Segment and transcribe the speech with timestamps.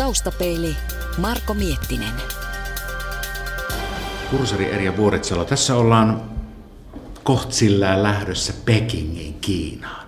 [0.00, 0.76] Taustapeili
[1.18, 2.12] Marko Miettinen.
[4.30, 5.44] Kursari Erja Vuoritsalo.
[5.44, 6.22] Tässä ollaan
[7.24, 10.06] kohtsillään lähdössä Pekingin Kiinaan.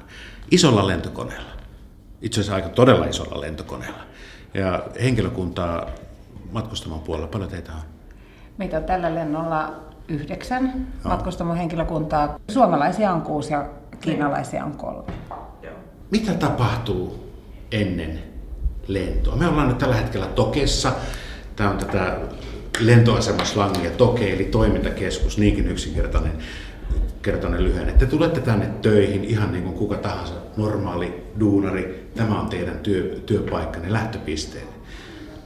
[0.50, 1.50] Isolla lentokoneella.
[2.22, 4.02] Itse asiassa aika todella isolla lentokoneella.
[4.54, 5.86] Ja henkilökuntaa
[6.52, 7.82] matkustamon puolella, paljon teitä on?
[8.58, 9.74] Meitä on tällä lennolla
[10.08, 12.38] yhdeksän matkustamon henkilökuntaa.
[12.50, 13.68] Suomalaisia on kuusi ja
[14.00, 15.12] kiinalaisia on kolme.
[16.10, 17.32] Mitä tapahtuu
[17.72, 18.31] ennen
[18.86, 19.36] lentoa?
[19.36, 20.92] Me ollaan nyt tällä hetkellä Tokessa.
[21.56, 22.18] Tämä on tätä
[22.80, 26.32] lentoasemaslangia Toke, eli toimintakeskus, niinkin yksinkertainen
[27.22, 27.92] kertainen lyhenne.
[27.92, 32.10] Te tulette tänne töihin ihan niin kuin kuka tahansa normaali duunari.
[32.16, 34.72] Tämä on teidän työ, työpaikkanne, lähtöpisteenne.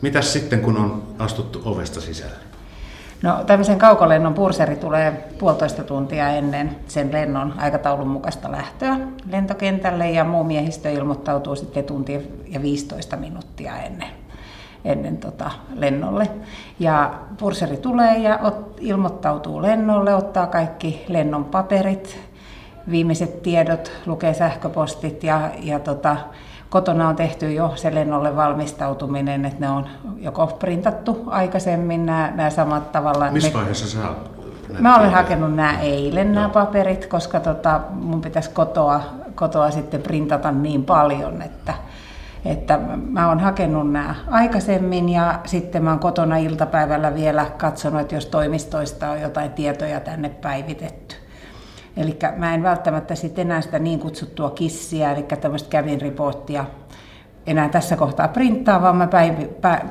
[0.03, 2.46] Mitäs sitten, kun on astuttu ovesta sisälle?
[3.23, 8.99] No tämmöisen kaukolennon purseri tulee puolitoista tuntia ennen sen lennon aikataulun mukaista lähtöä
[9.31, 14.09] lentokentälle ja muu miehistö ilmoittautuu sitten tunti ja 15 minuuttia ennen,
[14.85, 16.31] ennen tota lennolle.
[16.79, 22.19] Ja purseri tulee ja ot, ilmoittautuu lennolle, ottaa kaikki lennon paperit,
[22.91, 26.17] viimeiset tiedot, lukee sähköpostit ja, ja tota,
[26.77, 29.87] kotona on tehty jo se lennolle valmistautuminen, että ne on
[30.19, 33.31] joko printattu aikaisemmin nämä, nämä samat tavalla.
[33.31, 33.99] Missä vaiheessa sä?
[34.79, 39.01] Mä olen hakenut nämä eilen nämä paperit, koska tota, mun pitäisi kotoa,
[39.35, 41.75] kotoa sitten printata niin paljon, että,
[42.45, 42.79] että
[43.11, 48.27] mä oon hakenut nämä aikaisemmin ja sitten mä oon kotona iltapäivällä vielä katsonut, että jos
[48.27, 51.17] toimistoista on jotain tietoja tänne päivitetty.
[51.97, 56.65] Eli mä en välttämättä sitten enää sitä niin kutsuttua kissiä, eli tämmöistä kävin reporttia
[57.47, 59.09] enää tässä kohtaa printtaa, vaan mä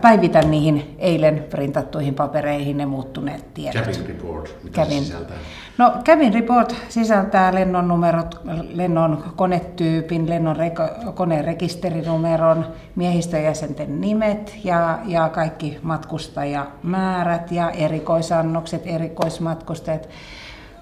[0.01, 3.85] päivitän niihin eilen printattuihin papereihin ne muuttuneet tiedot.
[3.85, 4.99] Cabin report, mitä Cabin.
[4.99, 5.37] se sisältää?
[5.77, 8.41] No, Cabin report sisältää lennon numerot,
[8.73, 10.83] lennon konetyypin, lennon reko,
[11.15, 20.09] koneen rekisterinumeron, miehistöjäsenten nimet ja, ja kaikki matkustajamäärät ja erikoisannokset, erikoismatkustajat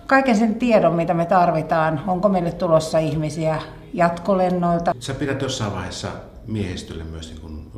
[0.07, 2.01] kaiken sen tiedon, mitä me tarvitaan.
[2.07, 3.61] Onko meille tulossa ihmisiä
[3.93, 4.95] jatkolennoilta?
[4.99, 6.07] Sä pidät jossain vaiheessa
[6.47, 7.69] miehistölle myös niin kuin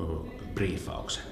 [0.55, 1.23] briefauksen.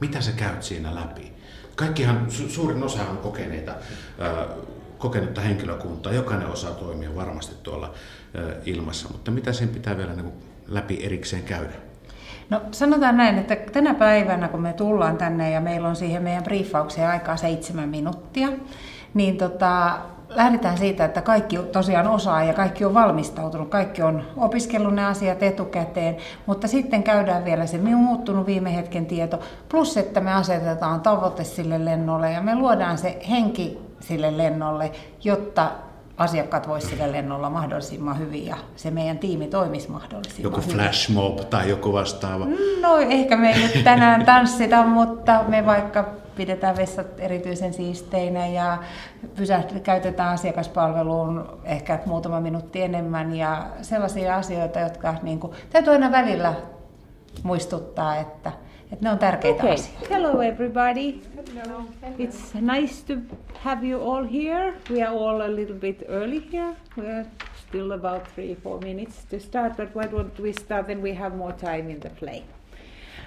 [0.00, 1.32] Mitä sä käyt siinä läpi?
[1.76, 4.56] Kaikkihan, su- suurin osa on kokeneita, äh,
[4.98, 6.12] kokenutta henkilökuntaa.
[6.12, 10.34] Jokainen osaa toimia varmasti tuolla äh, ilmassa, mutta mitä sen pitää vielä niin kuin
[10.68, 11.72] läpi erikseen käydä?
[12.50, 16.44] No sanotaan näin, että tänä päivänä kun me tullaan tänne ja meillä on siihen meidän
[16.44, 18.48] briefaukseen aikaa seitsemän minuuttia,
[19.14, 19.98] niin tota,
[20.34, 25.42] lähdetään siitä, että kaikki tosiaan osaa ja kaikki on valmistautunut, kaikki on opiskellut ne asiat
[25.42, 26.16] etukäteen,
[26.46, 29.38] mutta sitten käydään vielä se muuttunut viime hetken tieto,
[29.68, 34.92] plus että me asetetaan tavoite sille lennolle ja me luodaan se henki sille lennolle,
[35.24, 35.70] jotta
[36.16, 41.68] asiakkaat voisivat sillä lennolla mahdollisimman hyvin ja se meidän tiimi toimisi mahdollisimman joku flashmob tai
[41.68, 42.46] joku vastaava?
[42.80, 46.04] No ehkä me ei nyt tänään tanssita, mutta me vaikka
[46.36, 48.78] pidetään vessat erityisen siisteinä ja
[49.36, 56.12] pysähty, käytetään asiakaspalveluun ehkä muutama minuutti enemmän ja sellaisia asioita, jotka niin kuin, täytyy aina
[56.12, 56.54] välillä
[57.42, 58.52] muistuttaa, että,
[58.92, 59.74] että ne on tärkeitä okay.
[59.74, 60.14] asioita.
[60.14, 61.20] Hello everybody.
[61.54, 61.84] Hello.
[62.18, 63.14] It's nice to
[63.54, 64.74] have you all here.
[64.90, 66.76] We are all a little bit early here.
[66.98, 67.26] We are
[67.68, 71.36] still about three, four minutes to start, but why don't we start then we have
[71.36, 72.44] more time in the play.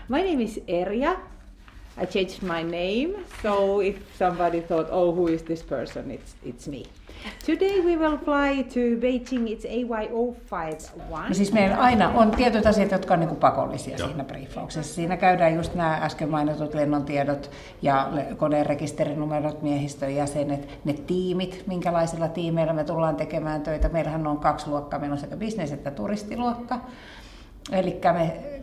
[0.08, 1.18] My name is Erja
[1.98, 6.68] I changed my name, so if somebody thought, oh, who is this person, it's, it's
[6.68, 6.84] me.
[7.46, 11.28] Today we will fly to Beijing, it's AY051.
[11.28, 14.08] No siis meillä aina on tietyt asiat, jotka on niin pakollisia Joo.
[14.08, 14.94] siinä briefauksessa.
[14.94, 17.52] Siinä käydään just nämä äsken mainitut lennon tiedot
[17.82, 23.90] ja koneen rekisterinumerot, miehistön jäsenet, ne tiimit, minkälaisilla tiimeillä me tullaan tekemään töitä.
[23.90, 26.80] Meillähän on kaksi luokkaa, meillä on sekä bisnes- että turistiluokka.
[27.72, 28.55] Eli me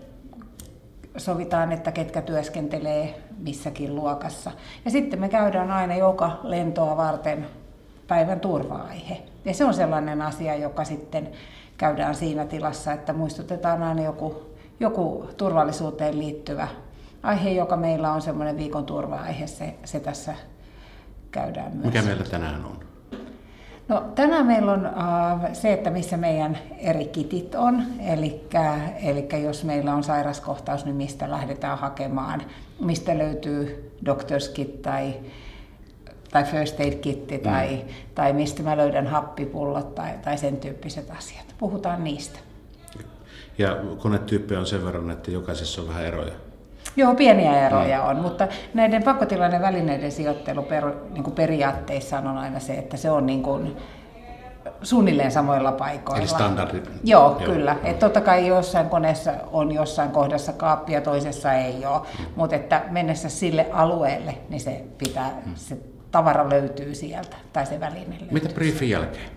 [1.17, 4.50] sovitaan, että ketkä työskentelee missäkin luokassa.
[4.84, 7.47] Ja sitten me käydään aina joka lentoa varten
[8.09, 9.22] päivän turva-aihe.
[9.45, 11.28] Ja se on sellainen asia, joka sitten
[11.77, 14.43] käydään siinä tilassa, että muistutetaan aina joku,
[14.81, 16.69] joku turvallisuuteen liittyvä
[17.22, 20.34] aihe, joka meillä on semmoinen viikon turva-aihe, se, se tässä
[21.31, 21.86] käydään myös.
[21.86, 22.91] Mikä meillä tänään on?
[23.89, 27.83] No, tänään meillä on uh, se, että missä meidän eri kitit on.
[29.03, 32.43] Eli jos meillä on sairaskohtaus, niin mistä lähdetään hakemaan,
[32.81, 35.15] mistä löytyy doctor's kit tai,
[36.31, 37.43] tai first aid kitti mm.
[37.43, 37.84] tai,
[38.15, 41.55] tai mistä mä löydän happipullot tai, tai sen tyyppiset asiat.
[41.59, 42.39] Puhutaan niistä.
[43.59, 46.33] Ja konetyyppejä on sen verran, että jokaisessa on vähän eroja.
[46.97, 52.61] Joo, pieniä eroja on, mutta näiden pakkotilainen välineiden sijoittelu per, niin kuin periaatteissa on aina
[52.61, 53.77] se, että se on niin kuin
[54.83, 56.19] suunnilleen samoilla paikoilla.
[56.21, 56.83] Eli standardi.
[57.05, 57.53] Joo, Joo.
[57.53, 57.77] kyllä.
[57.84, 62.25] Et totta kai jossain koneessa on jossain kohdassa kaappia, toisessa ei ole, mm.
[62.37, 65.53] mutta että mennessä sille alueelle, niin se pitää, mm.
[65.55, 65.77] se
[66.11, 68.29] tavara löytyy sieltä, tai se väline löytyy.
[68.31, 69.31] Mitä briefin jälkeen?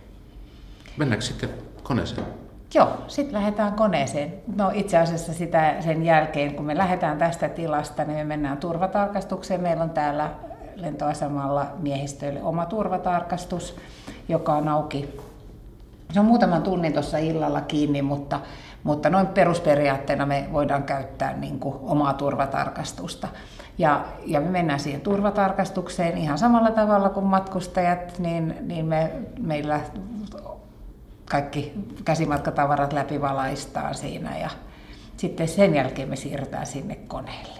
[0.97, 1.49] Mennäänkö sitten
[1.83, 2.27] koneeseen?
[2.75, 4.33] Joo, sitten lähdetään koneeseen.
[4.55, 9.61] No itse asiassa sitä sen jälkeen, kun me lähdetään tästä tilasta, niin me mennään turvatarkastukseen.
[9.61, 10.29] Meillä on täällä
[10.75, 13.75] lentoasemalla miehistöille oma turvatarkastus,
[14.27, 15.19] joka on auki.
[16.11, 18.39] Se on muutaman tunnin tuossa illalla kiinni, mutta,
[18.83, 23.27] mutta noin perusperiaatteena me voidaan käyttää niin kuin omaa turvatarkastusta.
[23.77, 29.79] Ja, ja me mennään siihen turvatarkastukseen ihan samalla tavalla kuin matkustajat, niin, niin me, meillä
[31.29, 31.73] kaikki
[32.05, 34.49] käsimatkatavarat läpivalaistaan siinä ja
[35.17, 37.59] sitten sen jälkeen me siirrytään sinne koneelle,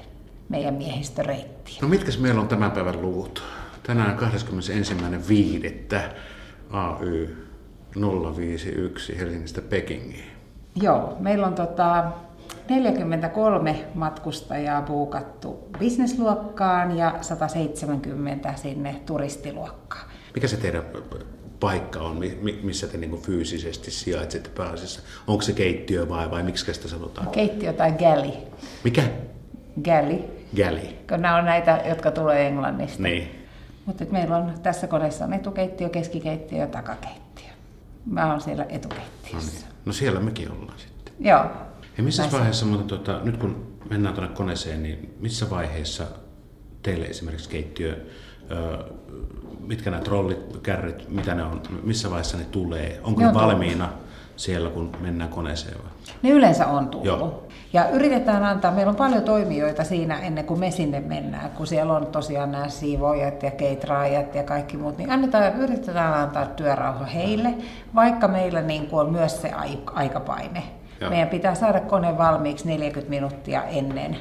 [0.49, 1.77] meidän miehistöreittiin.
[1.81, 3.43] No mitkä meillä on tämän päivän luvut?
[3.83, 5.97] Tänään 21.5.
[6.71, 7.47] AY
[8.37, 10.31] 051 Helsingistä Pekingiin.
[10.75, 12.03] Joo, meillä on tota
[12.69, 20.09] 43 matkustajaa buukattu bisnesluokkaan ja 170 sinne turistiluokkaan.
[20.35, 20.83] Mikä se teidän
[21.59, 22.19] paikka on,
[22.63, 25.01] missä te niin fyysisesti sijaitsette pääasiassa?
[25.27, 27.27] Onko se keittiö vai, vai miksi sitä sanotaan?
[27.27, 28.31] Keittiö tai galley.
[28.83, 29.03] Mikä?
[29.83, 30.19] Galley.
[30.55, 30.87] Galley.
[31.09, 33.03] Kun nämä on näitä, jotka tulee Englannista.
[33.03, 33.45] Niin.
[33.85, 37.49] Mutta meillä on tässä koneessa on etukeittiö, keskikeittiö ja takakeittiö.
[38.05, 39.51] Mä oon siellä etukeittiössä.
[39.51, 39.75] No, niin.
[39.85, 41.13] no siellä mekin ollaan sitten.
[41.19, 41.45] Joo.
[41.97, 46.07] Ja missä Näin vaiheessa, mutta tuota, nyt kun mennään tuonne koneeseen, niin missä vaiheessa
[46.83, 48.05] teille esimerkiksi keittiö
[49.67, 52.99] mitkä nämä trollit, kärrit, mitä ne on, missä vaiheessa ne tulee?
[53.03, 54.05] Onko ne, ne valmiina tullut.
[54.35, 55.77] siellä, kun mennään koneeseen?
[55.77, 55.91] Vai?
[56.21, 57.07] Ne yleensä on tullut.
[57.07, 57.43] Joo.
[57.73, 61.93] Ja yritetään antaa, meillä on paljon toimijoita siinä ennen kuin me sinne mennään, kun siellä
[61.93, 67.53] on tosiaan nämä siivoojat ja keitraajat ja kaikki muut, niin annetaan, yritetään antaa työrauha heille,
[67.95, 69.51] vaikka meillä niin kuin on myös se
[69.85, 70.63] aikapaine.
[71.01, 71.09] Joo.
[71.09, 74.17] Meidän pitää saada kone valmiiksi 40 minuuttia ennen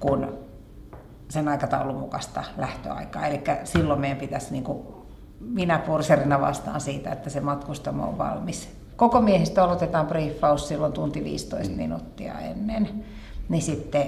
[0.00, 0.26] kuin
[1.32, 3.26] sen aikataulun mukaista lähtöaikaa.
[3.26, 4.78] Eli silloin meidän pitäisi, niin kuin,
[5.40, 8.68] minä purserina vastaan siitä, että se matkustamo on valmis.
[8.96, 11.76] Koko miehistö aloitetaan briefaus silloin tunti 15 mm.
[11.76, 13.04] minuuttia ennen.
[13.48, 14.04] Niin sitten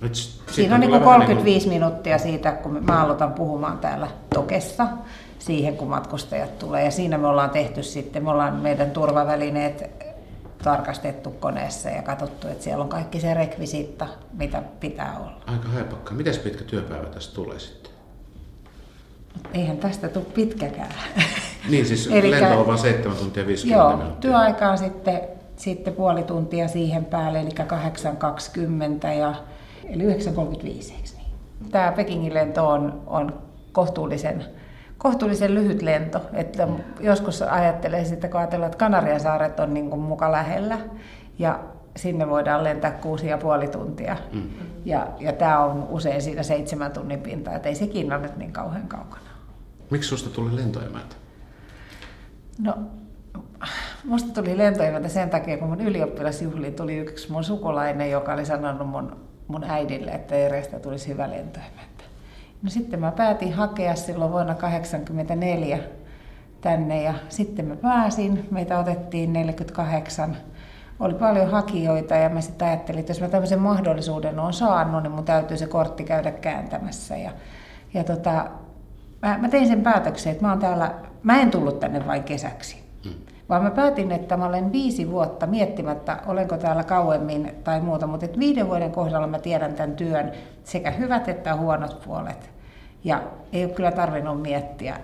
[0.00, 0.14] nyt,
[0.50, 1.88] Siinä on niin 35 niin kuin...
[1.88, 4.88] minuuttia siitä, kun mä aloitan puhumaan täällä Tokessa
[5.38, 6.84] siihen, kun matkustajat tulee.
[6.84, 10.03] Ja siinä me ollaan tehty sitten, me ollaan meidän turvavälineet
[10.64, 15.42] tarkastettu koneessa ja katsottu, että siellä on kaikki se rekvisiitta, mitä pitää olla.
[15.46, 16.14] Aika haipakka.
[16.14, 17.92] Miten pitkä työpäivä tästä tulee sitten?
[19.54, 20.94] Eihän tästä tule pitkäkään.
[21.68, 24.20] Niin, siis Elikkä, lento on vain 7 tuntia 50 joo, minuuttia.
[24.20, 25.20] työaika on sitten,
[25.56, 27.50] sitten puoli tuntia siihen päälle, eli
[29.04, 29.34] 8.20 ja,
[29.88, 31.70] eli 9.35, eikö niin?
[31.70, 34.44] Tämä Pekingin lento on, on kohtuullisen
[35.04, 36.20] kohtuullisen lyhyt lento.
[36.32, 36.68] Että
[37.00, 40.78] joskus ajattelee sitten, kun ajatellaan, että Kanariasaaret on niin kuin muka lähellä
[41.38, 41.60] ja
[41.96, 44.16] sinne voidaan lentää kuusi ja puoli tuntia.
[44.32, 44.42] Mm.
[44.84, 48.52] Ja, ja tämä on usein siinä seitsemän tunnin pinta, että ei sekin ole nyt niin
[48.52, 49.30] kauhean kaukana.
[49.90, 51.16] Miksi susta tuli lentoemäntä?
[52.58, 52.74] No,
[54.04, 58.88] musta tuli lentoemäntä sen takia, kun mun ylioppilasjuhliin tuli yksi mun sukulainen, joka oli sanonut
[58.88, 59.16] mun,
[59.48, 61.93] mun äidille, että Erestä tulisi hyvä lentoemäntä.
[62.64, 65.78] No sitten mä päätin hakea silloin vuonna 1984
[66.60, 68.48] tänne ja sitten mä pääsin.
[68.50, 70.36] Meitä otettiin 48.
[71.00, 75.12] Oli paljon hakijoita ja mä sitten ajattelin, että jos mä tämmöisen mahdollisuuden on saanut, niin
[75.12, 77.16] mun täytyy se kortti käydä kääntämässä.
[77.16, 77.30] Ja,
[77.94, 78.46] ja tota,
[79.22, 82.84] mä, mä tein sen päätöksen, että mä, oon täällä, mä en tullut tänne vain kesäksi.
[83.04, 83.12] Mm.
[83.48, 88.26] Vaan mä päätin, että mä olen viisi vuotta miettimättä, olenko täällä kauemmin tai muuta, mutta
[88.38, 90.32] viiden vuoden kohdalla mä tiedän tämän työn
[90.64, 92.53] sekä hyvät että huonot puolet.
[93.04, 95.00] Ja ei ole kyllä tarvinnut miettiä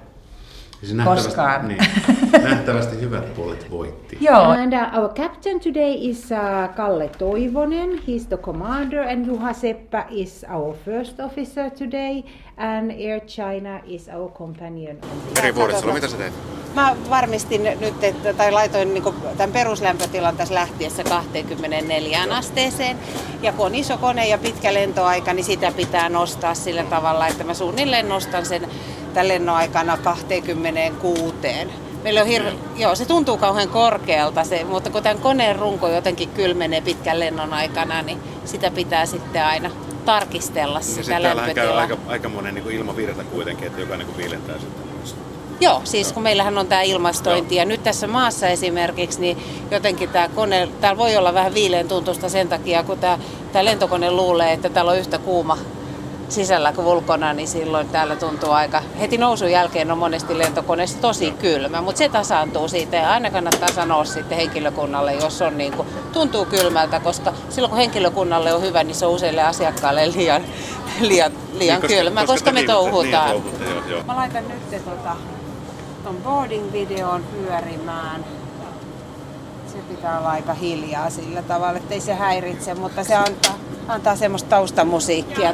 [0.83, 1.69] se koskaan.
[1.69, 1.81] Niin,
[2.51, 4.19] nähtävästi hyvät puolet voitti.
[4.21, 4.43] Joo.
[4.43, 7.91] And uh, our captain today is uh, Kalle Toivonen.
[7.91, 12.23] He's the commander and Juha Seppä is our first officer today.
[12.57, 14.97] And Air China is our companion.
[15.39, 16.33] Eri Vuodessa, mitä sä teet?
[16.75, 22.99] Mä varmistin nyt, että, tai laitoin niin tämän peruslämpötilan tässä lähtiessä 24 asteeseen.
[23.43, 27.45] Ja kun on iso kone ja pitkä lentoaika, niin sitä pitää nostaa sillä tavalla, että
[27.45, 28.69] mä suunnilleen nostan sen
[29.15, 31.35] tämän lennon aikana 26.
[32.03, 32.53] Meillä on hirve...
[32.77, 37.53] Joo, se tuntuu kauhean korkealta, se, mutta kun tämän koneen runko jotenkin kylmenee pitkän lennon
[37.53, 39.71] aikana, niin sitä pitää sitten aina
[40.05, 41.55] tarkistella ja sitä ja lämpötilaa.
[41.55, 44.90] käy aika, aika monen niin ilmavirta kuitenkin, että jokainen niin viilentää sitä
[45.61, 47.63] Joo, siis kun meillähän on tämä ilmastointi Joo.
[47.63, 49.39] ja nyt tässä maassa esimerkiksi, niin
[49.71, 53.19] jotenkin tämä kone, täällä voi olla vähän viileen tuntusta sen takia, kun tämä,
[53.53, 55.59] tämä lentokone luulee, että täällä on yhtä kuuma
[56.29, 61.31] sisällä kuin ulkona, niin silloin täällä tuntuu aika, heti nousun jälkeen on monesti lentokoneessa tosi
[61.31, 65.89] kylmä, mutta se tasaantuu siitä ja aina kannattaa sanoa sitten henkilökunnalle, jos on niin kuin,
[66.13, 70.43] tuntuu kylmältä, koska silloin kun henkilökunnalle on hyvä, niin se on useille asiakkaille liian,
[71.01, 73.31] liian, liian niin, kylmä, koska, koska me touhutaan.
[73.31, 74.03] Niin, touhutaan joo, joo.
[74.07, 75.17] Mä laitan nyt tota,
[76.11, 78.25] ton boarding-videon pyörimään
[79.73, 84.17] se pitää olla aika hiljaa sillä tavalla, että ei se häiritse, mutta se antaa, antaa
[84.17, 85.53] semmoista taustamusiikkia.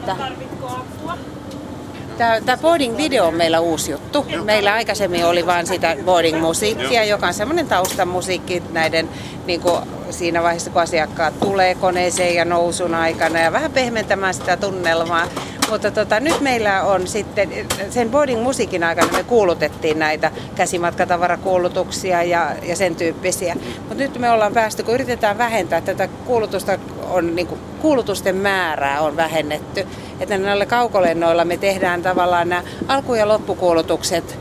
[2.18, 4.26] Tämä, tämä boarding video on meillä uusi juttu.
[4.44, 9.08] Meillä aikaisemmin oli vain sitä boarding musiikkia, joka on semmoinen taustamusiikki näiden
[9.46, 14.56] niin kuin siinä vaiheessa, kun asiakkaat tulee koneeseen ja nousun aikana ja vähän pehmentämään sitä
[14.56, 15.26] tunnelmaa.
[15.70, 17.50] Mutta tota, nyt meillä on sitten,
[17.90, 23.56] sen boarding musiikin aikana me kuulutettiin näitä käsimatkatavarakuulutuksia ja, ja sen tyyppisiä.
[23.78, 26.78] Mutta nyt me ollaan päästy, kun yritetään vähentää tätä kuulutusta,
[27.10, 29.86] on, niin kuin, kuulutusten määrää on vähennetty.
[30.20, 34.38] Että näillä kaukolennoilla me tehdään tavallaan nämä alku- ja loppukuulutukset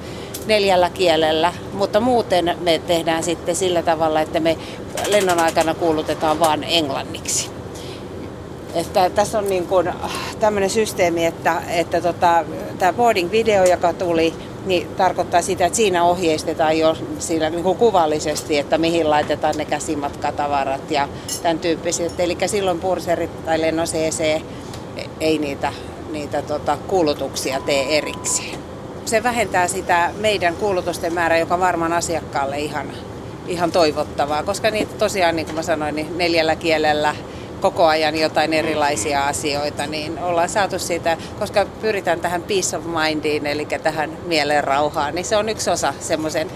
[0.47, 4.57] neljällä kielellä, mutta muuten me tehdään sitten sillä tavalla, että me
[5.07, 7.54] lennon aikana kuulutetaan vain englanniksi.
[8.75, 9.93] Että tässä on niin kuin
[10.39, 12.45] tämmöinen systeemi, että, että tota,
[12.79, 14.33] tämä boarding-video, joka tuli,
[14.65, 19.65] niin tarkoittaa sitä, että siinä ohjeistetaan jo siinä niin kuin kuvallisesti, että mihin laitetaan ne
[19.65, 21.07] käsimatkatavarat ja
[21.43, 22.19] tämän tyyppiset.
[22.19, 24.41] Eli silloin purserit tai lennon CC
[25.19, 25.73] ei niitä,
[26.11, 28.59] niitä tota, kuulutuksia tee erikseen.
[29.05, 32.91] Se vähentää sitä meidän kuulutusten määrää, joka varmaan asiakkaalle ihan,
[33.47, 37.15] ihan toivottavaa, koska niitä tosiaan, niin kuin mä sanoin, niin neljällä kielellä
[37.61, 43.47] koko ajan jotain erilaisia asioita, niin ollaan saatu siitä, koska pyritään tähän peace of mindiin,
[43.47, 46.51] eli tähän mielen rauhaan, niin se on yksi osa semmoisen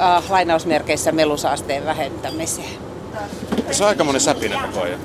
[0.00, 2.78] äh, lainausmerkeissä melusaasteen vähentämiseen.
[3.70, 5.00] Se on aika monen säpinä koko ajan.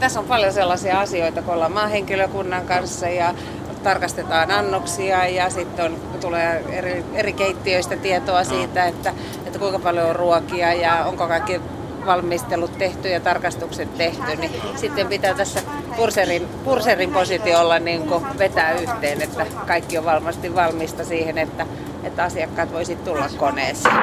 [0.00, 3.34] Tässä on paljon sellaisia asioita, kun ollaan maahenkilökunnan kanssa ja
[3.82, 9.14] tarkastetaan annoksia ja sitten on, tulee eri, eri keittiöistä tietoa siitä, että,
[9.46, 11.60] että kuinka paljon on ruokia ja onko kaikki
[12.08, 15.60] valmistelut tehty ja tarkastukset tehty, niin sitten pitää tässä
[15.96, 21.66] purserin, purserin positiolla niin kuin vetää yhteen, että kaikki on varmasti valmista siihen, että,
[22.04, 23.94] että asiakkaat voisivat tulla koneeseen.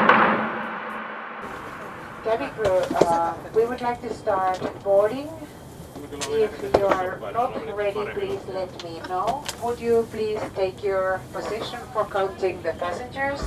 [2.25, 5.29] uh, we would like to start boarding.
[6.29, 9.43] If you are not ready, please let me know.
[9.63, 13.41] Would you please take your position for counting the passengers?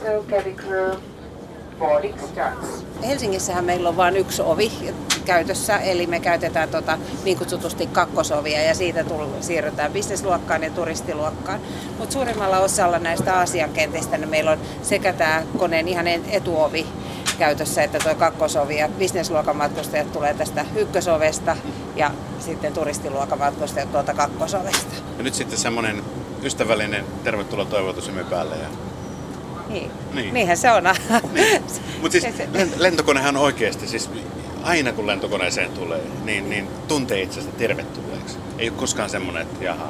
[0.00, 1.00] So, cabin crew,
[3.06, 4.72] Helsingissähän meillä on vain yksi ovi
[5.24, 11.60] käytössä, eli me käytetään tota, niin kutsutusti kakkosovia ja siitä tull, siirrytään bisnesluokkaan ja turistiluokkaan.
[11.98, 16.86] Mutta suurimmalla osalla näistä Aasian kentistä niin meillä on sekä tämä koneen ihan etuovi
[17.38, 21.56] käytössä, että tuo kakkosovi ja bisnesluokan matkustajat tulee tästä ykkösovesta
[21.96, 24.94] ja sitten turistiluokan matkustajat tuolta kakkosovesta.
[25.18, 26.02] Ja nyt sitten semmoinen
[26.42, 28.87] ystävällinen tervetuloa toivotus päälle ja
[29.68, 29.90] niin.
[30.14, 30.34] niin.
[30.34, 30.84] Niinhän se on.
[31.32, 31.62] Niin.
[32.02, 32.34] Mutta siis
[32.76, 34.10] lentokonehan oikeasti, siis
[34.62, 38.38] aina kun lentokoneeseen tulee, niin, niin tuntee itsestä tervetulleeksi.
[38.58, 39.88] Ei ole koskaan semmoinen, että jaha.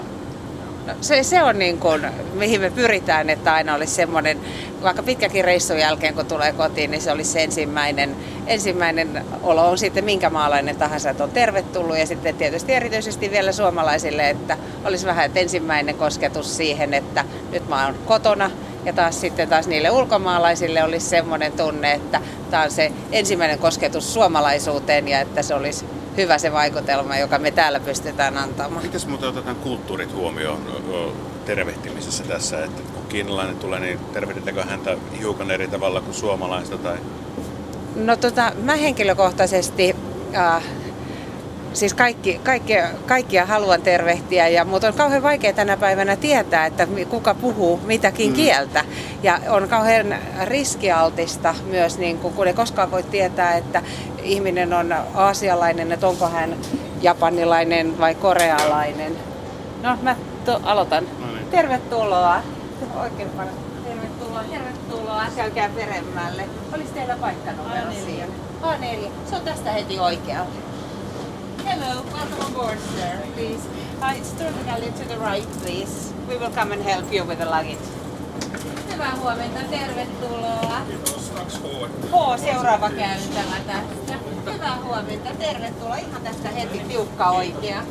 [0.87, 4.39] No, se, se on niin kuin, mihin me pyritään, että aina olisi semmoinen,
[4.83, 8.17] vaikka pitkäkin reissun jälkeen kun tulee kotiin, niin se olisi se ensimmäinen,
[8.47, 11.99] ensimmäinen olo on sitten minkä maalainen tahansa, että on tervetullut.
[11.99, 17.69] Ja sitten tietysti erityisesti vielä suomalaisille, että olisi vähän että ensimmäinen kosketus siihen, että nyt
[17.69, 18.51] mä oon kotona,
[18.89, 24.15] ja taas sitten taas niille ulkomaalaisille olisi semmoinen tunne, että tämä on se ensimmäinen kosketus
[24.15, 25.85] suomalaisuuteen ja että se olisi
[26.17, 28.83] hyvä se vaikutelma, joka me täällä pystytään antamaan.
[28.83, 30.59] Mitäs muuten otetaan kulttuurit huomioon
[31.47, 36.79] tervehtimisessä tässä, että kun kiinalainen tulee, niin tervehditäänkö häntä hiukan eri tavalla kuin suomalaista?
[36.79, 36.97] Tai...
[37.95, 39.97] No tota, mä henkilökohtaisesti
[40.37, 40.63] äh,
[41.73, 42.75] siis kaikki, kaikki,
[43.07, 48.31] kaikkia haluan tervehtiä, ja, mutta on kauhean vaikea tänä päivänä tietää, että kuka puhuu mitäkin
[48.31, 48.37] mm.
[48.37, 48.85] kieltä.
[49.23, 53.83] Ja on kauhean riskialtista myös, niin kun, kun ei koskaan voi tietää, että
[54.23, 56.57] ihminen on aasialainen, että onko hän
[57.03, 59.17] japanilainen vai korealainen.
[59.83, 61.05] No mä to, aloitan.
[61.21, 61.47] No niin.
[61.51, 62.43] Tervetuloa.
[63.03, 63.55] Oikein paljon.
[63.85, 65.23] Tervetuloa, tervetuloa.
[65.37, 66.45] Käykää peremmälle.
[66.75, 68.27] Olisi teillä paikkanumero siinä?
[68.63, 69.11] A4.
[69.31, 70.51] Se on tästä heti oikealle.
[71.69, 73.23] Hello, welcome on board, sir.
[73.35, 73.63] Please,
[74.01, 76.15] uh, it's terminally to the right, please.
[76.27, 77.85] We will come and help you with the luggage.
[78.93, 80.81] Hyvää huomenta, tervetuloa.
[80.89, 82.37] Kiitos, H.
[82.37, 84.15] H, seuraava käytävä tästä.
[84.53, 85.97] Hyvää huomenta, tervetuloa.
[85.97, 87.83] Ihan tästä heti tiukka oikea.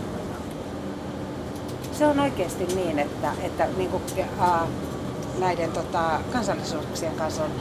[1.91, 4.03] Se on oikeasti niin, että, että niin kuin,
[4.39, 4.69] uh,
[5.39, 7.51] näiden tota, kansallisuuksien kanssa on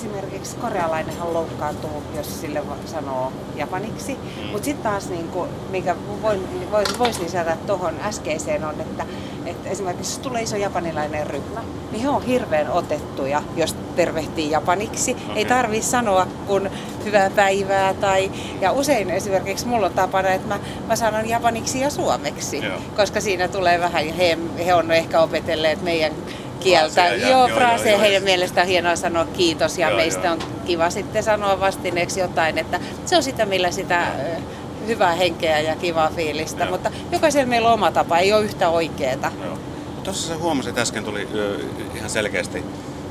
[0.00, 4.12] esimerkiksi korealainenhan loukkaantuu, jos sille sanoo japaniksi.
[4.12, 4.46] Mm.
[4.50, 9.06] Mutta sitten taas, niin kuin, mikä voin, voisi vois lisätä tuohon äskeiseen on, että,
[9.46, 11.60] että esimerkiksi jos tulee iso japanilainen ryhmä,
[11.92, 15.10] niin he on hirveän otettuja, jos tervehtii japaniksi.
[15.10, 15.36] Okay.
[15.36, 16.70] Ei tarvi sanoa kun
[17.04, 18.30] hyvää päivää tai,
[18.60, 22.78] ja usein esimerkiksi mulla on tapana, että mä, mä sanon japaniksi ja suomeksi, Joo.
[22.96, 26.12] koska siinä tulee vähän, he, he on ehkä opetelleet meidän
[26.60, 27.06] kieltä.
[27.06, 30.32] Ja, joo, joo, fraaseja joo, heidän mielestään on hienoa sanoa kiitos ja joo, meistä joo.
[30.32, 34.06] on kiva sitten sanoa vastineeksi jotain, että se on sitä, millä sitä
[34.86, 36.70] hyvää henkeä ja kivaa fiilistä, joo.
[36.70, 39.32] mutta jokaisella meillä on oma tapa, ei ole yhtä oikeeta.
[40.04, 41.28] Tuossa sä huomasit äsken tuli
[41.94, 42.64] ihan selkeästi,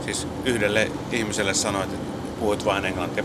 [0.06, 2.06] siis yhdelle ihmiselle sanoit, että
[2.40, 3.24] puhuit vain englantia.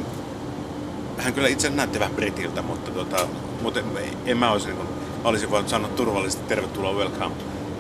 [1.19, 3.27] Hän kyllä itse näytti vähän britiltä, mutta, tota,
[3.63, 3.81] mutta
[4.27, 4.89] en mä olisi, niin kuin,
[5.25, 7.35] olisin voinut sanoa turvallisesti tervetuloa welcome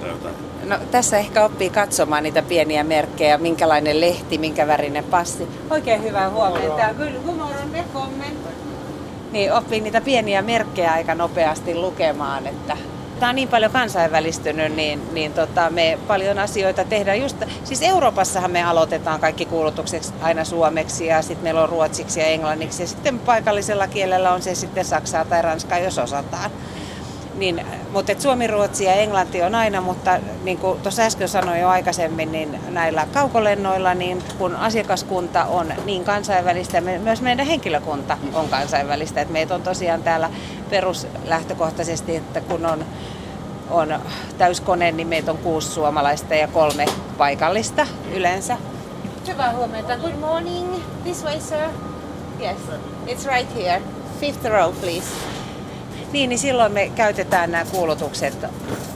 [0.05, 0.35] tai jotain.
[0.69, 5.49] No, tässä ehkä oppii katsomaan niitä pieniä merkkejä, minkälainen lehti, minkä värinen passi.
[5.71, 6.95] Oikein hyvää huomenta.
[7.27, 8.37] Morning, välkommen.
[9.33, 12.77] Niin oppii niitä pieniä merkkejä aika nopeasti lukemaan, että
[13.21, 17.21] Tämä on niin paljon kansainvälistynyt, niin, niin tota, me paljon asioita tehdään.
[17.21, 22.27] Just, siis Euroopassahan me aloitetaan kaikki kuulutukset aina suomeksi ja sitten meillä on ruotsiksi ja
[22.27, 26.51] englanniksi ja sitten paikallisella kielellä on se sitten saksaa tai ranskaa, jos osataan.
[27.37, 31.61] Niin, mutta et suomi, ruotsi ja englanti on aina, mutta niin kuin tuossa äsken sanoin
[31.61, 38.49] jo aikaisemmin, niin näillä kaukolennoilla, niin kun asiakaskunta on niin kansainvälistä, myös meidän henkilökunta on
[38.49, 39.21] kansainvälistä.
[39.21, 40.31] Et meitä on tosiaan täällä
[40.71, 42.85] peruslähtökohtaisesti, että kun on,
[43.71, 44.00] on
[44.38, 46.87] täyskone, niin meitä on kuusi suomalaista ja kolme
[47.19, 48.57] paikallista yleensä.
[49.29, 49.97] Hyvää huomenta.
[49.97, 50.75] Good morning.
[51.03, 51.69] This way, sir.
[52.41, 52.57] Yes,
[53.07, 53.83] it's right here.
[54.21, 55.34] Fifth row, please.
[56.14, 58.47] Niin, niin silloin me käytetään nämä kuulutukset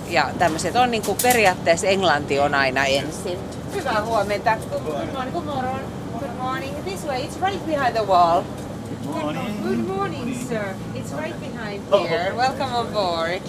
[0.08, 3.38] ja tämmöiset on niin kuin periaatteessa englanti on aina ensin.
[3.74, 4.56] Hyvää huomenta.
[4.70, 5.86] Good morning, good morning.
[6.20, 6.84] Good morning.
[6.84, 8.42] This way, it's right behind the wall.
[9.02, 9.62] Good morning.
[9.62, 10.74] Good morning, sir.
[10.94, 12.34] It's right behind here.
[12.36, 13.42] Welcome on board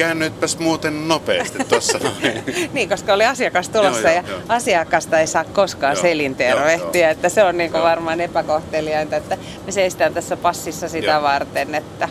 [0.00, 1.98] käännytpäs muuten nopeasti tuossa
[2.72, 4.40] niin, koska oli asiakas tulossa joo, ja joo.
[4.48, 9.72] asiakasta ei saa koskaan joo, selintervehtiä, joo, että se on niin varmaan epäkohteliainta, että me
[9.72, 11.22] seistään tässä passissa sitä joo.
[11.22, 12.08] varten, että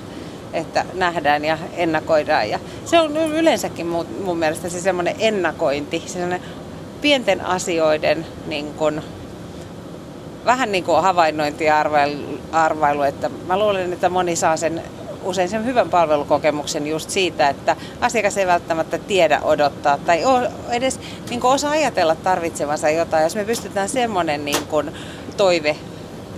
[0.53, 2.49] että nähdään ja ennakoidaan.
[2.49, 6.41] Ja se on yleensäkin mun, mun mielestä se semmoinen ennakointi, se semmoinen
[7.01, 9.01] pienten asioiden niin kun,
[10.45, 14.83] vähän niin kuin havainnointi ja arvailu, arvailu, että mä luulen, että moni saa sen
[15.23, 20.23] usein sen hyvän palvelukokemuksen just siitä, että asiakas ei välttämättä tiedä odottaa tai
[20.69, 23.23] edes niin osaa ajatella tarvitsevansa jotain.
[23.23, 24.91] Jos me pystytään semmoinen niin kuin
[25.37, 25.75] toive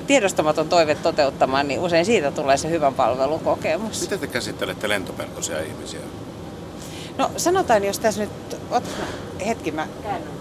[0.08, 4.02] tiedostamaton toive toteuttamaan, niin usein siitä tulee se hyvän palvelukokemus.
[4.02, 6.00] Miten te käsittelette lentopeltoisia ihmisiä?
[7.18, 8.32] No sanotaan, jos tässä nyt...
[8.72, 8.84] Ot,
[9.46, 10.32] hetki, mä käännän.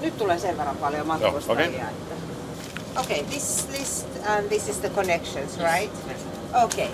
[0.00, 1.66] Nyt tulee sen verran paljon matkustajia.
[1.66, 1.80] Okei,
[2.96, 3.04] okay.
[3.04, 5.92] okay, this list and this is the connections, right?
[6.64, 6.88] Okay.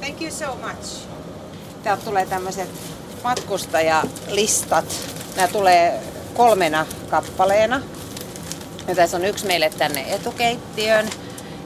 [0.00, 1.06] Thank you so much.
[1.82, 2.68] Täältä tulee tämmöiset
[3.24, 4.84] matkustajalistat.
[5.36, 6.00] Nämä tulee
[6.34, 7.80] kolmena kappaleena.
[8.88, 11.10] Ja tässä on yksi meille tänne etukeittiön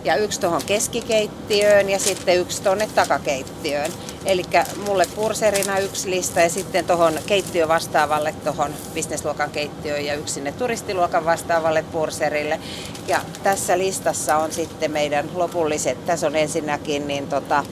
[0.04, 3.92] ja yksi tuohon keskikeittiöön ja sitten yksi tuonne takakeittiöön.
[4.24, 4.42] Eli
[4.86, 10.52] mulle purserina yksi lista ja sitten tuohon keittiö vastaavalle tuohon bisnesluokan keittiöön ja yksi sinne
[10.52, 12.60] turistiluokan vastaavalle purserille.
[13.08, 17.64] Ja tässä listassa on sitten meidän lopulliset, tässä on ensinnäkin niin tota,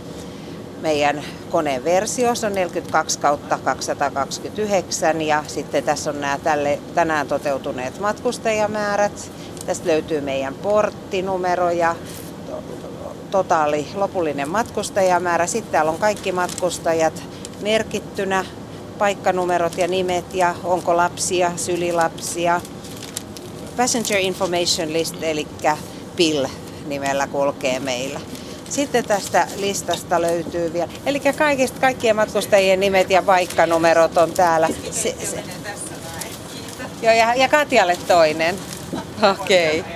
[0.83, 7.29] meidän koneen versio, se on 42 kautta 229 ja sitten tässä on nämä tälle, tänään
[7.29, 9.31] toteutuneet matkustajamäärät.
[9.67, 11.97] Tästä löytyy meidän porttinumero ja
[13.31, 15.47] totaali lopullinen matkustajamäärä.
[15.47, 17.23] Sitten täällä on kaikki matkustajat
[17.61, 18.45] merkittynä,
[18.99, 22.61] paikkanumerot ja nimet ja onko lapsia, sylilapsia.
[23.77, 25.47] Passenger Information List eli
[26.17, 26.47] PIL
[26.87, 28.21] nimellä kulkee meillä.
[28.69, 34.69] Sitten tästä listasta löytyy vielä, eli kaikista, kaikkien matkustajien nimet ja paikkanumerot on täällä.
[34.91, 35.45] Se, se.
[37.03, 38.55] Joo, ja, ja Katjalle toinen.
[39.41, 39.81] Okei.
[39.81, 39.93] Okay.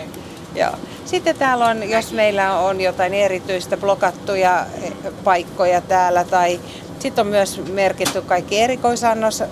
[0.54, 0.72] Joo.
[1.04, 4.92] Sitten täällä on, jos meillä on jotain erityistä blokattuja eh,
[5.24, 6.60] paikkoja täällä tai
[6.98, 9.42] sitten on myös merkitty kaikki erikoisannos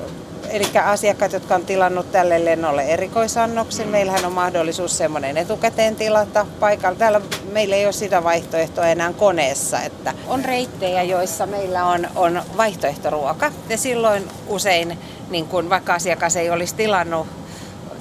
[0.51, 6.99] eli asiakkaat, jotka on tilannut tälle lennolle erikoisannoksen, meillähän on mahdollisuus semmoinen etukäteen tilata paikalla.
[6.99, 7.21] Täällä
[7.53, 13.53] meillä ei ole sitä vaihtoehtoa enää koneessa, että on reittejä, joissa meillä on, on vaihtoehtoruoka.
[13.69, 14.99] Ja silloin usein,
[15.31, 17.27] niin kun vaikka asiakas ei olisi tilannut,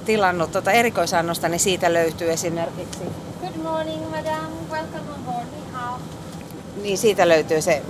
[0.04, 3.00] tilannut tuota erikoisannosta, niin siitä löytyy esimerkiksi
[3.40, 4.50] Good morning, madam.
[4.70, 5.60] Welcome on board.
[6.82, 7.82] Niin siitä löytyy se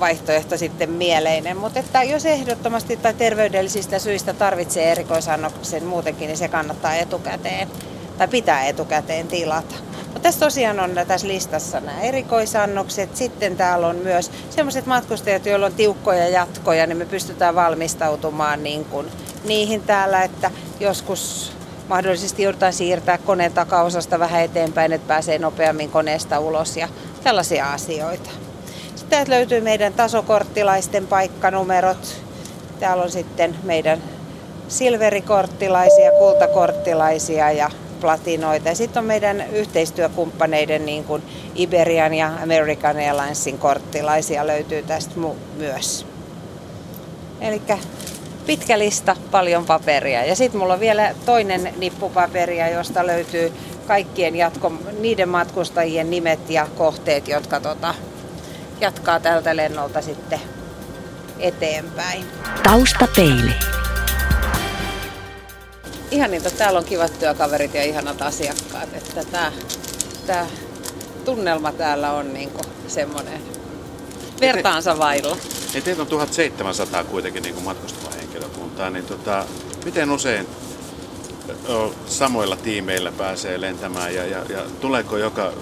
[0.00, 1.56] vaihtoehto sitten mieleinen.
[1.56, 7.68] Mutta että jos ehdottomasti tai terveydellisistä syistä tarvitsee erikoisannoksen muutenkin, niin se kannattaa etukäteen
[8.18, 9.74] tai pitää etukäteen tilata.
[10.04, 13.16] Mutta tässä tosiaan on tässä listassa nämä erikoisannokset.
[13.16, 18.84] Sitten täällä on myös sellaiset matkustajat, joilla on tiukkoja jatkoja, niin me pystytään valmistautumaan niin
[18.84, 19.06] kuin
[19.44, 20.50] niihin täällä, että
[20.80, 21.52] joskus
[21.88, 26.88] mahdollisesti joudutaan siirtää koneen takaosasta vähän eteenpäin, että pääsee nopeammin koneesta ulos ja
[27.24, 28.30] tällaisia asioita.
[29.12, 32.22] Täältä löytyy meidän tasokorttilaisten paikkanumerot.
[32.80, 34.02] Täällä on sitten meidän
[34.68, 37.70] silverikorttilaisia, kultakorttilaisia ja
[38.00, 38.68] platinoita.
[38.68, 41.22] Ja sitten on meidän yhteistyökumppaneiden niin kuin
[41.54, 45.14] Iberian ja American Airlinesin korttilaisia löytyy tästä
[45.56, 46.06] myös.
[47.40, 47.62] Eli
[48.46, 50.24] pitkä lista, paljon paperia.
[50.24, 53.52] Ja sitten mulla on vielä toinen nippu paperia, josta löytyy
[53.86, 57.94] kaikkien jatko, niiden matkustajien nimet ja kohteet, jotka tota,
[58.82, 60.40] jatkaa tältä lennolta sitten
[61.38, 62.24] eteenpäin.
[62.62, 63.54] Taustapeili.
[66.10, 68.88] Ihan niin, että täällä on kivat työkaverit ja ihanat asiakkaat.
[68.94, 69.52] Että tämä,
[70.26, 70.46] tämä
[71.24, 72.50] tunnelma täällä on niin
[72.88, 73.42] semmoinen
[74.40, 75.36] vertaansa vailla.
[75.74, 79.46] Ja teitä on 1700 kuitenkin niin matkustavaa henkilökuntaa, niin tota,
[79.84, 80.46] miten usein
[82.06, 85.52] samoilla tiimeillä pääsee lentämään ja, ja, ja tuleeko joka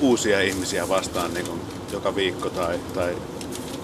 [0.00, 3.16] uusia ihmisiä vastaan niin kuin joka viikko tai, tai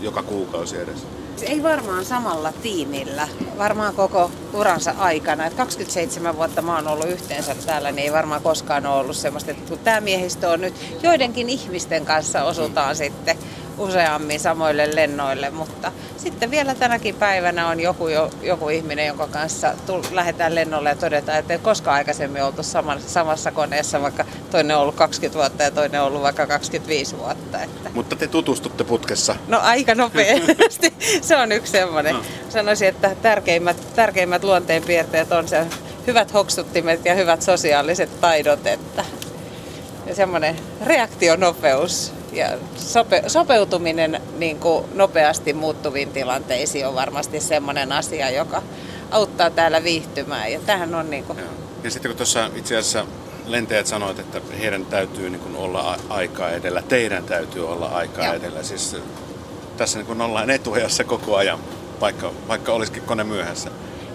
[0.01, 1.07] joka kuukausi edes?
[1.43, 5.47] Ei varmaan samalla tiimillä, varmaan koko uransa aikana.
[5.47, 9.51] Et 27 vuotta mä oon ollut yhteensä täällä, niin ei varmaan koskaan ole ollut semmoista,
[9.51, 13.39] että kun tämä miehistö on nyt joidenkin ihmisten kanssa osutaan sitten
[13.83, 18.05] useammin samoille lennoille, mutta sitten vielä tänäkin päivänä on joku,
[18.43, 23.09] joku ihminen, jonka kanssa tull, lähdetään lennolle ja todetaan, että ei koskaan aikaisemmin oltu samassa,
[23.09, 27.63] samassa koneessa, vaikka toinen on ollut 20 vuotta ja toinen on ollut vaikka 25 vuotta.
[27.63, 27.91] Että.
[27.95, 29.37] Mutta te tutustutte putkessa?
[29.49, 30.95] No aika nopeasti.
[31.29, 32.15] se on yksi semmoinen.
[32.15, 32.23] No.
[32.49, 35.67] Sanoisin, että tärkeimmät, tärkeimmät luonteenpiirteet on se
[36.07, 39.05] hyvät hoksuttimet ja hyvät sosiaaliset taidot, että
[40.13, 48.63] semmoinen reaktionopeus ja sope, sopeutuminen niin kuin nopeasti muuttuviin tilanteisiin on varmasti semmoinen asia, joka
[49.11, 50.53] auttaa täällä viihtymään.
[50.53, 51.39] Ja tähän on niin kuin...
[51.85, 53.07] Ja sitten kun tuossa itse asiassa
[53.47, 58.35] lentäjät sanoivat, että heidän täytyy niin kuin olla aikaa edellä, teidän täytyy olla aikaa Joo.
[58.35, 58.63] edellä.
[58.63, 58.97] Siis
[59.77, 61.59] tässä niin kuin ollaan etuajassa koko ajan,
[62.01, 63.71] vaikka, vaikka olisikin kone myöhässä.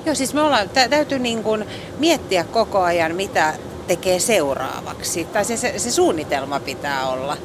[0.06, 1.66] Joo, siis me ollaan, tä, täytyy niin kuin
[2.00, 3.54] miettiä koko ajan, mitä
[3.88, 5.26] tekee seuraavaksi.
[5.26, 7.38] Tai se, se, se suunnitelma pitää olla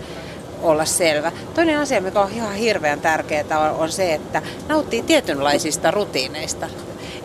[0.62, 1.32] olla selvä.
[1.54, 6.68] Toinen asia, mikä on ihan hirveän tärkeää, on, on se, että nauttii tietynlaisista rutiineista.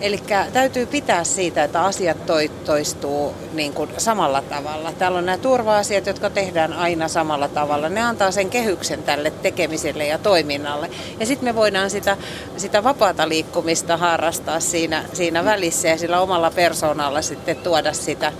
[0.01, 0.19] Eli
[0.53, 2.17] täytyy pitää siitä, että asiat
[2.65, 4.91] toistuu niin kuin samalla tavalla.
[4.91, 7.89] Täällä on nämä turva-asiat, jotka tehdään aina samalla tavalla.
[7.89, 10.89] Ne antaa sen kehyksen tälle tekemiselle ja toiminnalle.
[11.19, 12.17] Ja sitten me voidaan sitä,
[12.57, 18.33] sitä vapaata liikkumista harrastaa siinä, siinä välissä ja sillä omalla persoonalla sitten tuoda sitä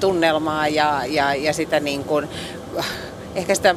[0.00, 2.28] tunnelmaa ja, ja, ja sitä niin kuin
[3.34, 3.74] ehkä sitä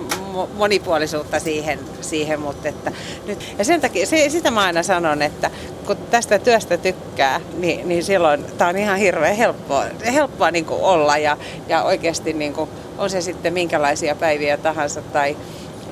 [0.54, 2.92] monipuolisuutta siihen, siihen mutta että
[3.26, 5.52] nyt, ja sen takia, se, sitä mä aina sanon, että
[5.86, 10.82] kun tästä työstä tykkää, niin, niin silloin tämä on ihan hirveän helppoa, helppoa niin kuin
[10.82, 15.38] olla ja, ja oikeasti niin kuin, on se sitten minkälaisia päiviä tahansa tai,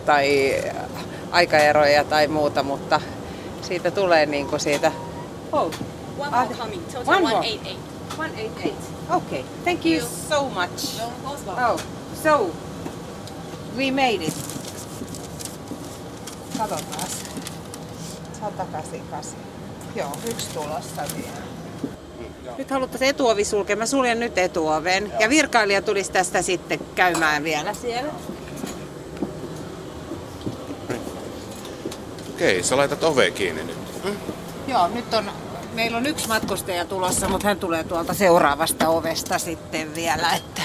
[0.06, 0.56] tai
[1.32, 3.02] aikaeroja tai muuta, mutta
[3.62, 4.92] siitä tulee niin kuin siitä...
[5.52, 5.72] Oh.
[6.20, 7.94] One more ah, coming, total one 188.
[8.10, 8.94] 188.
[9.10, 11.02] Okay, thank you so much.
[11.24, 11.80] Oh,
[12.24, 12.52] so
[13.78, 14.34] We made it.
[16.58, 17.04] Katsotaan.
[19.12, 19.36] kasi.
[19.96, 21.54] Joo, yksi tulossa vielä.
[22.58, 23.76] Nyt haluttaisiin etuovi sulkea.
[23.76, 25.14] Mä suljen nyt etuoven.
[25.20, 28.14] Ja virkailija tulisi tästä sitten käymään vielä siellä.
[32.34, 33.78] Okei, sä laitat ove kiinni nyt.
[34.04, 34.16] Hmm?
[34.68, 35.32] Joo, nyt on,
[35.74, 40.36] meillä on yksi matkustaja tulossa, mutta hän tulee tuolta seuraavasta ovesta sitten vielä.
[40.36, 40.62] Että...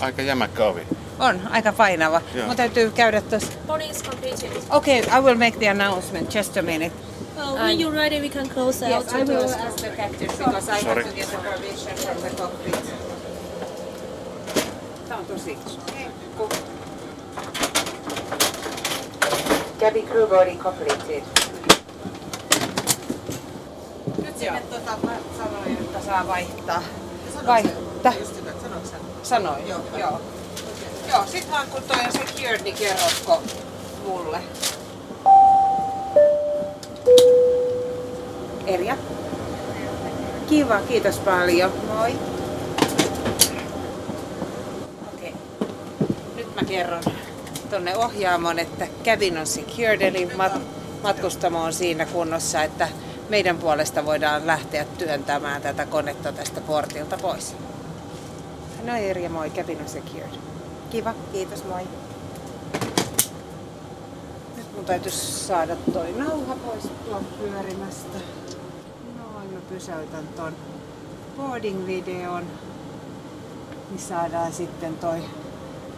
[0.00, 0.86] Aika jämäkkä ovi.
[1.18, 2.20] On, aika painava.
[2.34, 2.46] Yeah.
[2.46, 3.52] Mun täytyy käydä tuossa.
[4.70, 6.34] Okay, I will make the announcement.
[6.34, 6.92] Just a minute.
[7.36, 10.68] Uh, when you're ready, we can close the yes, I will ask the captain because
[10.68, 11.04] I Sorry.
[11.04, 12.74] have to get the permission from the cockpit.
[15.08, 15.58] Tämä on tosi
[19.80, 21.22] Cabin crew body completed.
[24.24, 26.82] Nyt sinne tota, mä sanoin, että saa vaihtaa.
[27.46, 28.12] Vaihtaa.
[29.22, 29.80] Sanoin, joo.
[29.98, 30.20] joo.
[31.08, 33.42] Joo, sit vaan kun toi on secured, niin kerrotko
[34.06, 34.38] mulle?
[38.66, 38.96] Erja.
[40.48, 41.72] Kiva, kiitos paljon.
[41.94, 42.18] Moi.
[45.14, 45.34] Okei.
[46.36, 47.02] Nyt mä kerron
[47.70, 50.60] tonne ohjaamon, että cabin on secured, eli mat-
[51.02, 52.88] matkustamo on siinä kunnossa, että
[53.28, 57.54] meidän puolesta voidaan lähteä työntämään tätä konetta tästä portilta pois.
[58.84, 60.45] No Irja, moi, cabin on secured.
[60.90, 61.82] Kiva, kiitos, moi.
[64.56, 68.18] Nyt mun täytyisi saada toi nauha pois tuon pyörimästä.
[69.18, 70.52] Noin, mä pysäytän ton
[71.36, 72.44] boarding-videon.
[73.90, 75.24] Niin saadaan sitten toi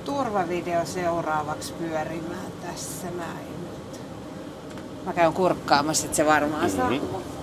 [0.05, 3.59] turvavideo seuraavaksi pyörimään tässä näin.
[5.07, 6.90] Mä käyn kurkkaamassa, että se varmaan saa.
[6.90, 7.38] Mm-hmm.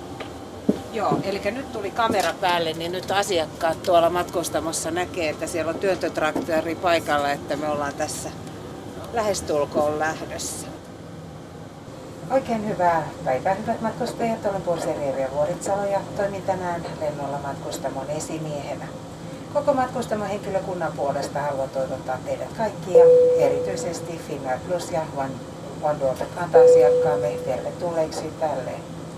[0.96, 5.80] Joo, eli nyt tuli kamera päälle, niin nyt asiakkaat tuolla matkustamossa näkee, että siellä on
[5.80, 8.30] työntötraktori paikalla, että me ollaan tässä
[9.14, 10.68] lähestulkoon lähdössä.
[12.32, 14.46] Oikein hyvää päivää, hyvät matkustajat.
[14.46, 18.86] Olen Pulseri Erja Vuoritsalo ja toimin tänään lennolla matkustamon esimiehenä.
[19.54, 23.06] Koko matkustamon henkilökunnan puolesta haluan toivottaa teidät kaikki ja
[23.38, 25.32] erityisesti Finnair Plus ja One,
[25.82, 26.00] One
[26.36, 28.72] kanta-asiakkaamme tervetulleeksi tälle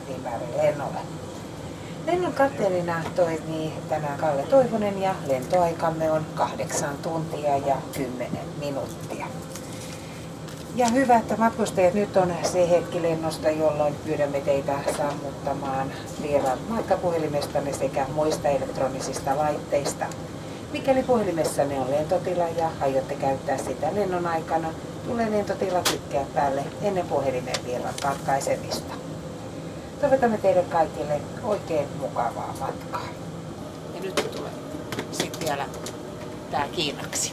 [0.07, 1.16] Finnairin lennolle.
[2.07, 9.27] Lennon kapteenina toimii tänään Kalle Toivonen ja lentoaikamme on kahdeksan tuntia ja 10 minuuttia.
[10.75, 15.91] Ja hyvä, että matkustajat nyt on se hetki lennosta, jolloin pyydämme teitä sammuttamaan
[16.21, 20.05] vieraan matkapuhelimestanne sekä muista elektronisista laitteista.
[20.71, 24.69] Mikäli puhelimessanne on lentotila ja aiotte käyttää sitä lennon aikana,
[25.07, 29.06] tulee lentotila kytkeä päälle ennen puhelimen vieraan katkaisemista.
[30.00, 33.08] Toivotamme teille kaikille oikein mukavaa matkaa.
[33.94, 34.50] Ja nyt tulee
[35.12, 35.66] sitten vielä
[36.50, 37.32] tää Kiinaksi.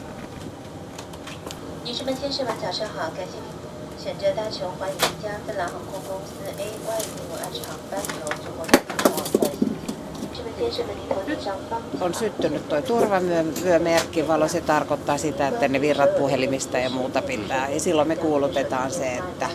[1.84, 3.10] 女士们、先生们，早上好！
[3.16, 3.48] 感谢您
[3.98, 9.20] 选择搭乘欢迎加芬兰航空公司 AY 零二航班由中国航空。
[12.00, 14.48] on syttynyt tuo turvavyömerkkivalo.
[14.48, 17.68] Se tarkoittaa sitä, että ne virrat puhelimista ja muuta pitää.
[17.68, 19.48] Ja silloin me kuulutetaan se, että,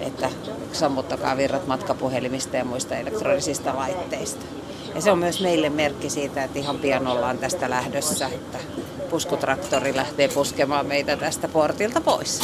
[0.00, 0.30] että
[0.72, 4.46] sammuttakaa virrat matkapuhelimista ja muista elektronisista laitteista.
[4.94, 8.58] Ja se on myös meille merkki siitä, että ihan pian ollaan tästä lähdössä, että
[9.10, 12.40] puskutraktori lähtee puskemaan meitä tästä portilta pois.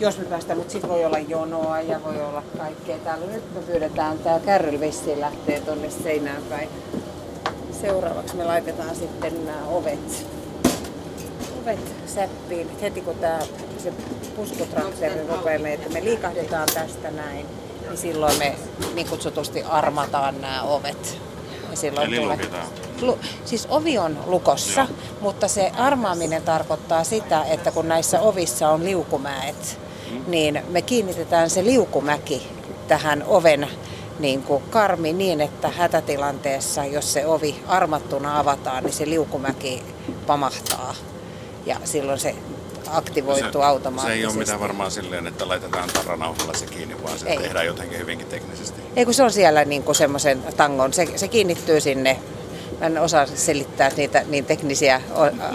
[0.00, 2.98] Jos me päästään, mutta sitten voi olla jonoa ja voi olla kaikkea.
[2.98, 4.80] Täällä nyt me pyydetään, tää kärryl
[5.16, 6.68] lähtee tonne seinään päin.
[7.80, 10.26] Seuraavaksi me laitetaan sitten nämä ovet,
[11.62, 12.80] ovet säppiin.
[12.80, 13.40] Heti kun tää,
[13.78, 13.92] se
[14.36, 17.46] puskutraktori rupeaa me, että me liikahdetaan tästä näin,
[17.88, 18.54] niin silloin me
[18.94, 21.18] niin kutsutusti armataan nämä ovet.
[21.70, 22.38] Ja silloin Eli tulee...
[23.00, 24.90] Lu, siis ovi on lukossa, Joo.
[25.20, 29.78] mutta se armaaminen tarkoittaa sitä, että kun näissä ovissa on liukumäet,
[30.10, 30.24] mm.
[30.26, 32.48] niin me kiinnitetään se liukumäki
[32.88, 33.68] tähän oven
[34.18, 39.82] niin kuin karmi niin, että hätätilanteessa, jos se ovi armattuna avataan, niin se liukumäki
[40.26, 40.94] pamahtaa.
[41.66, 42.34] Ja silloin se
[42.86, 44.20] aktivoituu se, automaattisesti.
[44.20, 47.38] Se ei ole mitään varmaan silleen, että laitetaan tarranauhalla se kiinni, vaan se ei.
[47.38, 48.82] tehdään jotenkin hyvinkin teknisesti.
[48.96, 52.18] Ei kun se on siellä niin kuin semmoisen tangon, se, se kiinnittyy sinne
[52.80, 55.02] Mä en osaa selittää niitä niin teknisiä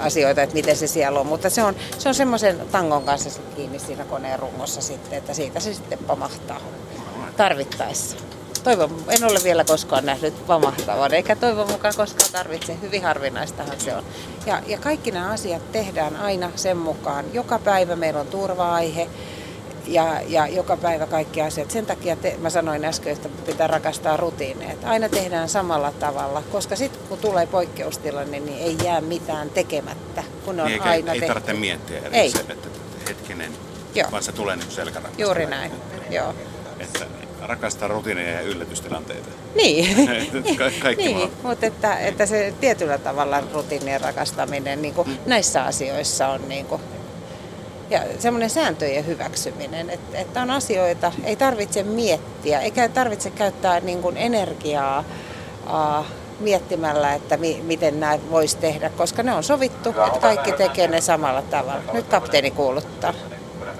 [0.01, 3.79] asioita, että miten se siellä on, mutta se on, se on semmoisen tangon kanssa kiinni
[3.79, 6.61] siinä koneen rungossa sitten, että siitä se sitten pamahtaa
[7.37, 8.17] tarvittaessa.
[8.67, 12.77] Toivon, en ole vielä koskaan nähnyt pamahtavan, eikä toivon mukaan koskaan tarvitse.
[12.81, 14.03] Hyvin harvinaistahan se on.
[14.45, 17.25] Ja, ja kaikki nämä asiat tehdään aina sen mukaan.
[17.33, 19.07] Joka päivä meillä on turva-aihe
[19.85, 21.71] ja, ja joka päivä kaikki asiat.
[21.71, 24.75] Sen takia te, mä sanoin äsken, että pitää rakastaa rutiineja.
[24.83, 30.23] Aina tehdään samalla tavalla, koska sitten kun tulee poikkeustilanne, niin ei jää mitään tekemättä.
[30.45, 31.33] Kun on niin, eikä, aina ei tehty.
[31.33, 32.69] tarvitse miettiä eri se, että
[33.09, 33.51] hetkinen,
[33.95, 34.11] Joo.
[34.11, 35.21] vaan se tulee niin selkärangasta.
[35.21, 35.71] Juuri näin,
[36.09, 36.33] Joo.
[36.79, 37.05] Että
[37.47, 39.29] rakastaa rutiineja ja yllätystilanteita.
[39.55, 40.07] Niin,
[40.57, 45.17] Ka- kaikki niin mutta että, että se tietyllä tavalla rutiinien rakastaminen niin kuin mm.
[45.25, 46.81] näissä asioissa on niin kuin,
[47.89, 54.01] ja semmoinen sääntöjen hyväksyminen, että, että on asioita, ei tarvitse miettiä, eikä tarvitse käyttää niin
[54.01, 55.03] kuin energiaa
[55.65, 56.05] uh,
[56.39, 61.01] miettimällä, että mi, miten nämä voisi tehdä, koska ne on sovittu, että kaikki tekee ne
[61.01, 61.93] samalla tavalla.
[61.93, 63.13] Nyt kapteeni kuuluttaa.